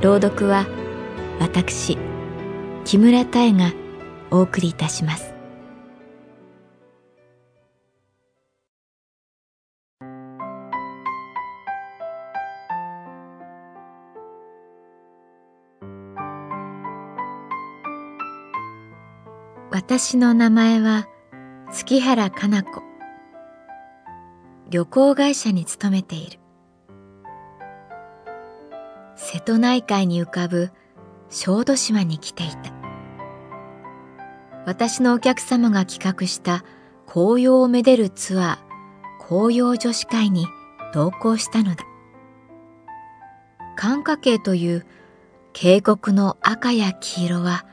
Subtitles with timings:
[0.00, 0.64] 朗読は
[1.40, 1.98] 私
[2.84, 3.72] 木村多江が
[4.30, 5.34] お送りいたします。
[19.72, 21.08] 私の名前は
[21.72, 22.82] 月原かな子。
[24.70, 26.38] 旅行会社に勤めている。
[29.48, 30.70] 瀬戸内海に浮かぶ
[31.30, 32.70] 小豆島に来ていた。
[34.66, 36.66] 私のお客様が企画した
[37.06, 40.46] 紅葉をめでるツアー紅葉女子会に
[40.92, 41.86] 同行したのだ。
[43.74, 44.86] 寒華渓という
[45.54, 47.64] 渓谷の赤や黄色は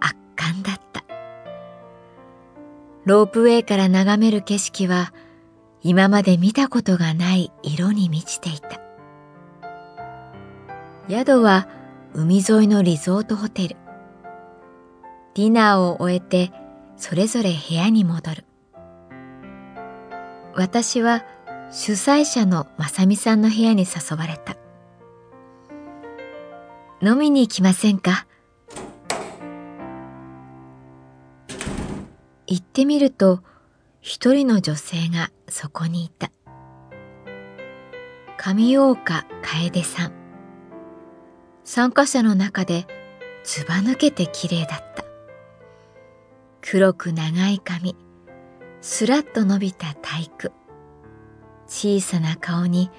[0.00, 1.04] 圧巻だった。
[3.04, 5.14] ロープウェイから眺める景色は
[5.80, 8.89] 今まで見たことがない色に満ちていた。
[11.10, 11.68] 宿は
[12.14, 13.76] 海沿いのリゾートホテル。
[15.34, 16.52] ディナーを終えて
[16.96, 18.44] それぞれ部屋に戻る。
[20.54, 21.24] 私は
[21.72, 24.56] 主催者の正美さんの部屋に誘われた。
[27.02, 28.26] 飲みに行きませんか？
[32.46, 33.42] 行ってみると
[34.00, 36.30] 一人の女性がそこにいた。
[38.36, 40.19] 上岡楓さん。
[41.72, 42.84] 参加者の中で
[43.44, 45.04] ずば抜けて綺麗だった。
[46.62, 47.94] 黒く長い髪
[48.80, 50.52] すらっと伸びた体育。
[51.68, 52.90] 小さな顔に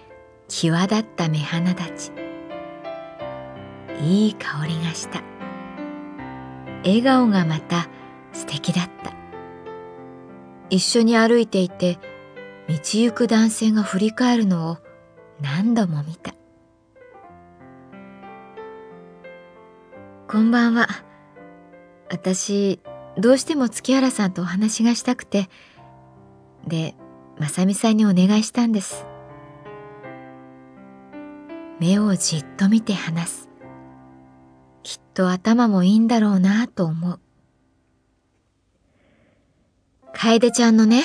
[0.48, 2.14] 際立った目鼻立ち。
[4.06, 5.22] いい香りがした。
[6.86, 7.90] 笑顔がまた
[8.32, 9.12] 素敵だった。
[10.70, 12.00] 一緒に歩いていて
[12.70, 14.78] 道行く男性が振り返るのを
[15.42, 16.34] 何度も見た。
[20.32, 20.88] こんばんは。
[22.10, 22.80] 私
[23.18, 25.50] どうしても月原さんとお話がしたくて。
[26.66, 26.96] で
[27.38, 29.06] 正美さんにお願いしたんです。
[31.82, 33.50] 目をじっと見て話す。
[34.84, 37.20] きっと頭もいいんだろうなと思う。
[40.14, 41.04] 楓ちゃんのね、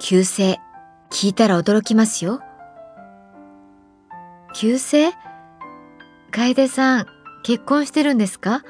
[0.00, 0.58] 旧姓、
[1.10, 2.40] 聞いたら驚きますよ。
[4.52, 5.12] 旧姓？
[6.32, 7.06] 楓さん、
[7.42, 8.62] 結婚してるんですか？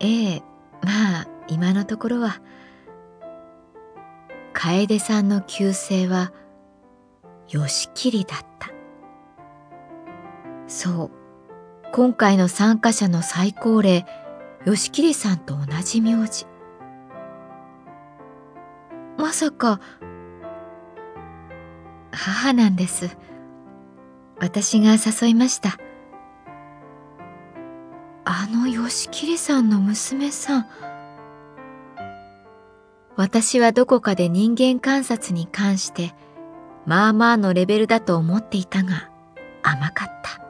[0.00, 0.42] ええ、
[0.82, 2.40] まあ、今のところは。
[4.52, 6.32] 楓さんの旧姓は、
[7.46, 8.70] 吉切だった。
[10.66, 11.10] そう、
[11.92, 14.06] 今回の参加者の最高齢、
[14.64, 16.46] 吉切さんと同じ名字。
[19.16, 19.80] まさか
[22.12, 23.16] 母なんです
[24.38, 25.78] 私が誘いました
[28.94, 30.66] あの吉切さんの娘さん
[33.16, 36.14] 私はどこかで人間観察に関して
[36.86, 39.10] まあまあのレベルだと思っていたが
[39.64, 40.40] 甘かった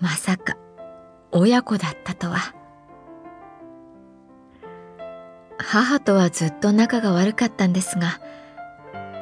[0.00, 0.56] まさか
[1.30, 2.54] 親子だったとは。
[5.56, 8.20] 母とはずっと仲が悪かったんですが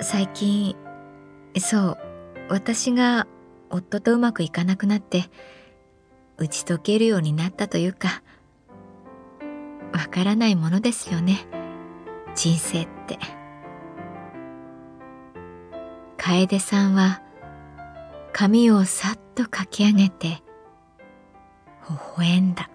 [0.01, 0.77] 最近
[1.59, 1.99] そう
[2.49, 3.27] 私が
[3.71, 5.25] 夫とうまくいかなくなって
[6.43, 8.21] 打ち解けるようになったというか
[9.93, 11.47] わからないものですよね。
[12.35, 13.19] 人生って。
[16.17, 17.23] 楓さんは
[18.33, 20.43] 髪をさっとかき上げて
[21.89, 22.72] 微笑んだ。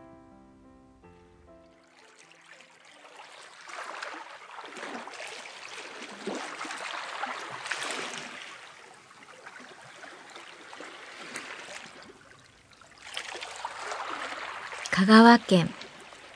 [15.07, 15.69] 川県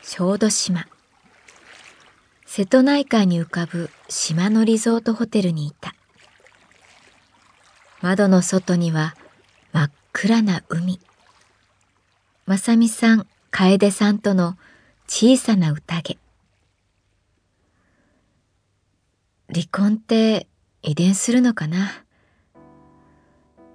[0.02, 0.88] 小豆島。
[2.46, 5.94] 瀬戸内海に浮かぶ島のリゾートホテルにいた。
[8.00, 9.14] 窓の外には
[9.74, 11.02] 真っ暗な海。
[12.46, 14.56] 正美さん楓さんとの
[15.06, 16.18] 小さな宴。
[19.54, 20.48] 離婚って
[20.82, 22.06] 遺伝するのかな？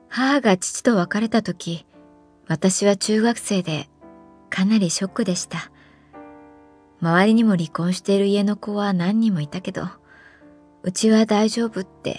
[0.08, 1.84] 母が父と別れた時
[2.48, 3.90] 私は中学生で
[4.56, 5.70] かなりショックでした。
[7.02, 9.86] 周りにも離婚している家の子は何人もいたけど
[10.82, 12.18] うちは大丈夫って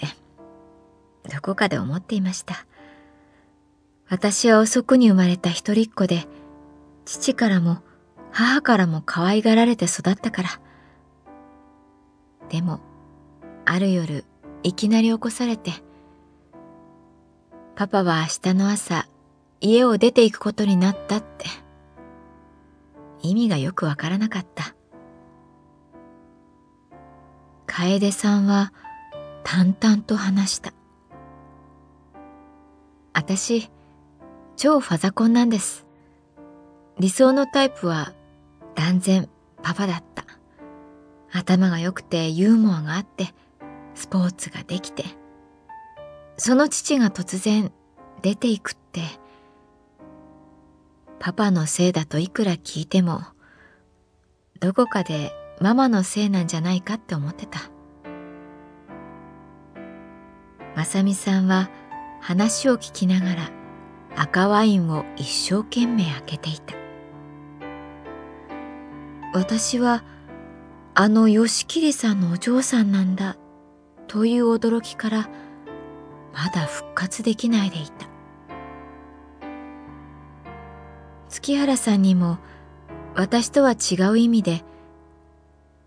[1.28, 2.64] どこかで思っていました。
[4.08, 6.28] 私は遅くに生まれた一人っ子で
[7.06, 7.78] 父からも
[8.30, 10.48] 母からも可愛がられて育ったから。
[12.50, 12.78] でも
[13.64, 14.24] ある夜
[14.62, 15.72] いきなり起こされて
[17.74, 19.08] パパは明日の朝
[19.60, 21.67] 家を出て行くことになったって。
[23.22, 24.74] 意味がよくわからなかった。
[27.66, 28.72] 楓さんは
[29.44, 30.72] 淡々と話した。
[33.12, 33.70] 私
[34.56, 35.86] 超ファザコンなんです。
[36.98, 38.12] 理想のタイプは
[38.74, 39.28] 断然
[39.62, 40.24] パパだった。
[41.30, 43.34] 頭が良くてユーモアがあって
[43.94, 45.04] スポーツができて。
[46.36, 47.72] その父が突然
[48.22, 49.02] 出ていくって
[51.20, 53.22] パパのせいだといくら聞いても
[54.60, 57.70] どこかでママのせいなんじゃないかって思ってた。
[60.76, 61.70] まさみさんは
[62.20, 63.50] 話を聞きながら
[64.16, 66.76] 赤ワインを一生懸命開けていた。
[69.34, 70.04] 私は
[70.94, 73.36] あの吉桐さんのお嬢さんなんだ
[74.06, 75.28] という驚きから
[76.32, 78.17] まだ復活できないでいた。
[81.28, 82.38] 月原さんにも
[83.14, 84.64] 私とは違う意味で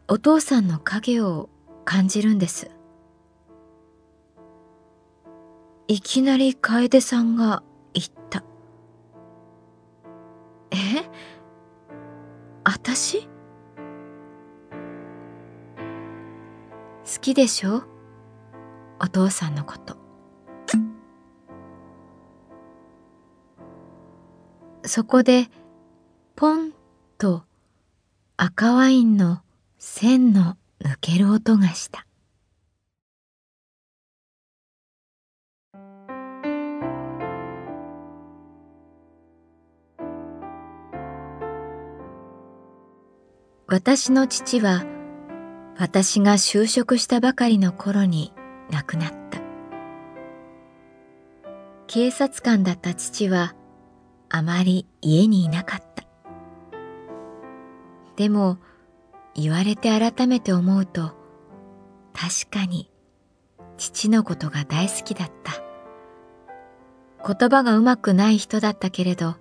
[0.08, 1.50] お父さんの影を
[1.86, 2.72] 感じるんです。
[5.88, 8.44] いきなり楓さんが言った。
[10.72, 10.76] え？
[12.64, 13.22] 私？
[13.22, 13.28] 好
[17.20, 17.84] きでしょ？
[19.02, 19.98] お父さんのこと。
[24.94, 25.48] そこで
[26.36, 26.74] ポン
[27.18, 27.44] と
[28.36, 29.40] 赤ワインの
[29.78, 32.06] 線の抜ける音がした。
[43.68, 44.84] 私の父は
[45.78, 48.34] 私が就職したばかりの頃に
[48.70, 49.40] 亡くなった。
[51.88, 53.56] 警察官だった父は
[54.34, 56.06] あまり家にいなかった。
[58.16, 58.60] でも
[59.36, 61.14] 言われて改めて思うと
[62.14, 62.90] 確かに
[63.78, 65.54] 父のことが大好きだった。
[67.24, 69.36] 言葉がうまくない人だったけれど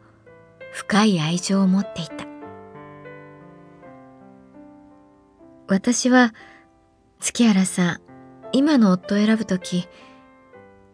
[0.72, 2.26] 深い愛情を持っていた。
[5.68, 6.34] 私は
[7.20, 8.00] 月原さん
[8.52, 9.88] 今の夫を選ぶとき、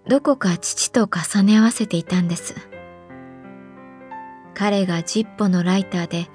[0.06, 2.75] どこか父と重ね合わせていたんです。
[4.58, 6.28] 彼がジッポのライターで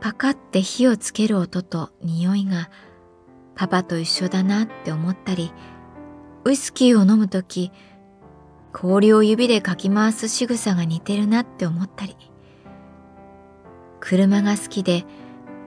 [0.00, 2.70] パカって火をつける音と匂いが
[3.54, 5.52] パパと一緒だなって思ったり、
[6.44, 7.70] ウイスキーを飲むとき、
[8.72, 12.16] 氷を指でかき回す仕草が似てるなって思ったり、
[14.00, 15.04] 車が好きで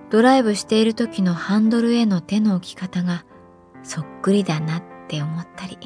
[0.10, 3.24] ドライブしている時のハンドルへの手の置き方が
[3.84, 5.78] そっくりだなって思ったり。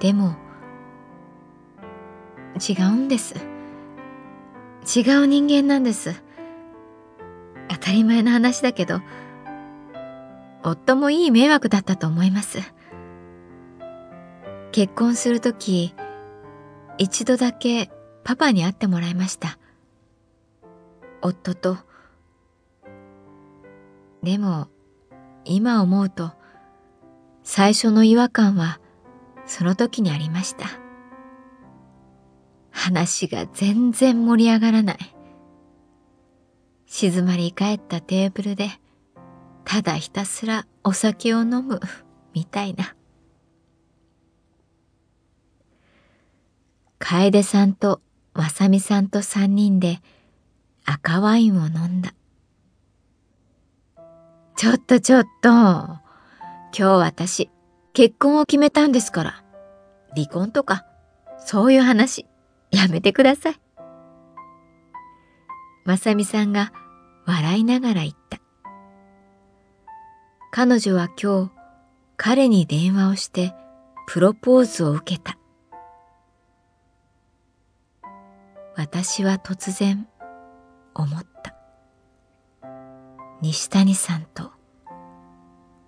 [0.00, 0.36] でも
[2.56, 3.51] 違うんです。
[4.82, 6.22] 違う人間なんです。
[7.68, 9.00] 当たり前の話だけど
[10.62, 12.58] 夫もいい迷惑だったと思います。
[14.72, 15.94] 結婚する時
[16.98, 17.90] 一度だけ
[18.24, 19.58] パパに会ってもらいました。
[21.20, 21.78] 夫と。
[24.22, 24.68] でも
[25.44, 26.32] 今思うと
[27.42, 28.80] 最初の違和感は
[29.46, 30.81] その時にありました。
[32.72, 34.98] 話が全然盛り上がらない。
[36.86, 38.68] 静まり返ったテーブルで
[39.64, 41.80] ただひたすらお酒を飲む
[42.34, 42.94] みたいな。
[46.98, 48.00] 楓さんと
[48.34, 50.00] 正美さんと三人で
[50.84, 52.14] 赤ワインを飲んだ。
[54.56, 55.48] ちょっとちょっと。
[55.50, 56.00] 今
[56.72, 57.50] 日私、
[57.92, 59.44] 結婚を決めたんですから。
[60.14, 60.86] 離婚とか、
[61.44, 62.26] そういう話、
[62.72, 63.60] やめてください。
[65.84, 66.72] 正美さんが
[67.26, 68.38] 笑いながら言った。
[70.50, 71.52] 彼女は今日
[72.16, 73.54] 彼に電話をして
[74.06, 75.38] プロポーズを受けた。
[78.76, 80.08] 私は突然
[80.94, 81.54] 思った。
[83.40, 84.50] 西谷さんと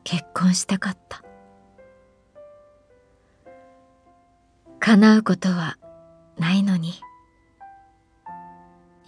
[0.02, 1.22] 結婚したかった。
[4.80, 5.78] 叶うことは
[6.38, 6.94] ないのに。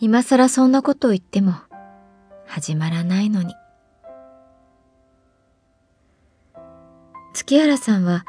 [0.01, 1.55] 今更そんなことを言っても
[2.47, 3.55] 始まらないのに。
[7.33, 8.25] 月原さんは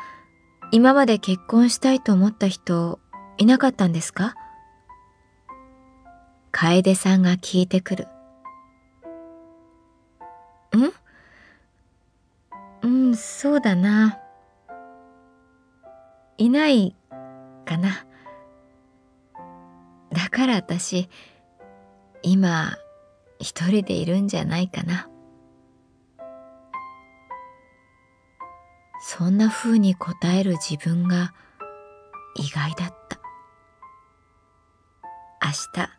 [0.71, 2.99] 今まで結婚したいと思った人
[3.37, 4.35] いなかったんですか？
[6.51, 8.07] 楓さんが聞いてくる。
[10.75, 10.91] ん？
[12.81, 14.19] うん、そうだな。
[16.37, 16.95] いない
[17.65, 18.05] かな。
[20.37, 21.09] から私、
[22.21, 22.77] 今、
[23.39, 25.09] 一人でいるんじゃないかな。
[29.01, 31.33] そんな風に答える自分が
[32.35, 33.19] 意外だった。
[35.43, 35.89] 明日、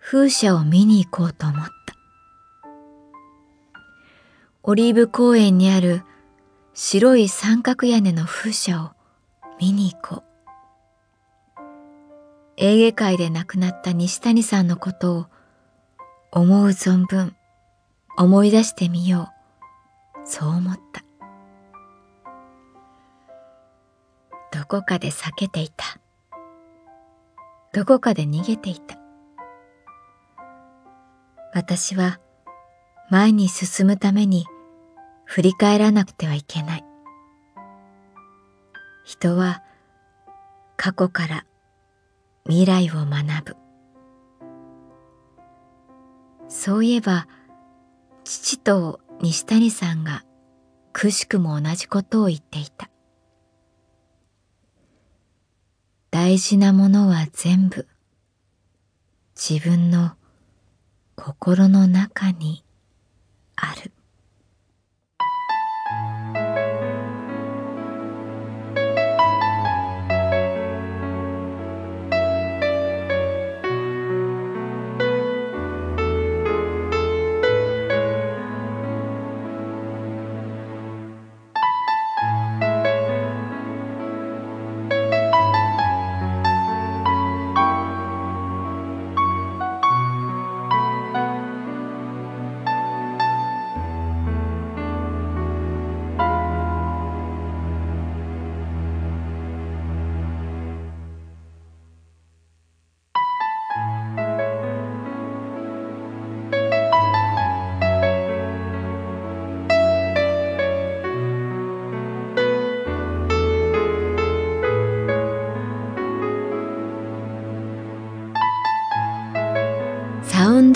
[0.00, 1.72] 風車を見に行こうと思った。
[4.64, 6.02] オリーブ公園にある
[6.74, 8.90] 白い三角屋根の風車を
[9.60, 10.27] 見に行こう。
[12.60, 15.26] エーゲ海で亡くなった西谷さんのことを
[16.32, 17.36] 思う存分
[18.16, 19.30] 思い出してみよ
[20.24, 20.28] う。
[20.28, 21.04] そう思った。
[24.58, 25.84] どこかで避けていた。
[27.72, 28.98] どこかで逃げていた。
[31.54, 32.18] 私は
[33.08, 34.46] 前に進むために
[35.26, 36.84] 振り返らなくてはいけない。
[39.04, 39.62] 人は
[40.76, 41.44] 過去から
[42.48, 43.56] 未来を学ぶ。
[46.48, 47.28] そういえば
[48.24, 50.24] 父と西谷さんが
[50.92, 52.90] くしくも同じことを言っていた。
[56.10, 57.86] 大事なものは全部
[59.36, 60.12] 自分の
[61.16, 62.64] 心の中に